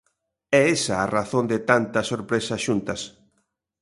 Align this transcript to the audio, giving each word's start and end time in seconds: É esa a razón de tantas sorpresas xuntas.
É 0.59 0.61
esa 0.75 0.95
a 0.99 1.09
razón 1.17 1.45
de 1.51 1.59
tantas 1.69 2.05
sorpresas 2.11 2.59
xuntas. 2.67 3.01